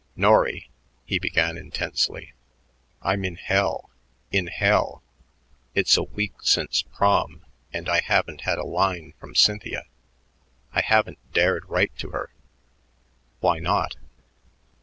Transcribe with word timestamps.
"Norry," 0.15 0.67
he 1.05 1.19
began 1.19 1.59
intensely, 1.59 2.33
"I'm 3.03 3.23
in 3.23 3.35
hell 3.35 3.91
in 4.31 4.47
hell. 4.47 5.03
It's 5.75 5.95
a 5.95 6.01
week 6.01 6.33
since 6.41 6.81
Prom, 6.81 7.45
and 7.71 7.87
I 7.87 7.99
haven't 8.01 8.41
had 8.41 8.57
a 8.57 8.65
line 8.65 9.13
from 9.19 9.35
Cynthia. 9.35 9.85
I 10.71 10.81
haven't 10.81 11.19
dared 11.33 11.69
write 11.69 11.95
to 11.99 12.09
her." 12.09 12.33
"Why 13.41 13.59
not?" 13.59 13.95